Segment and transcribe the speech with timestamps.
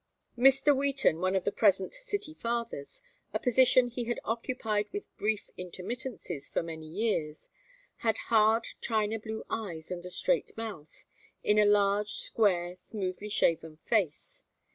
[0.35, 0.75] Mr.
[0.75, 3.03] Wheaton, one of the present "City Fathers,"
[3.35, 7.49] a position he had occupied with brief intermittences for many years,
[7.97, 11.05] had hard china blue eyes and a straight mouth,
[11.43, 14.43] in a large square smoothly shaven face.